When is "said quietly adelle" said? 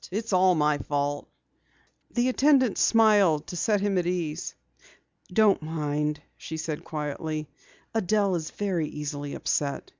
6.57-8.33